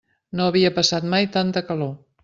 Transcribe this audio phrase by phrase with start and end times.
[0.39, 1.95] No havia passat mai tanta calor.